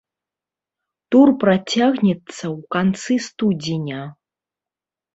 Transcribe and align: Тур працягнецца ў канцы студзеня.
Тур 1.15 1.27
працягнецца 1.43 2.17
ў 2.17 2.57
канцы 2.75 3.13
студзеня. 3.29 4.03